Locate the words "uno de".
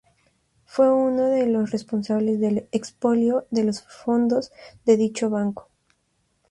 0.91-1.45